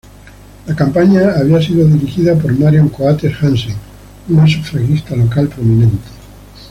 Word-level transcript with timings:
La 0.65 0.75
campaña 0.75 1.31
había 1.37 1.61
sido 1.61 1.85
dirigida 1.87 2.33
por 2.35 2.57
Marion 2.57 2.89
Coates 2.89 3.35
Hansen, 3.39 3.75
una 4.29 4.47
sufragista 4.47 5.15
local 5.15 5.47
prominente. 5.47 6.09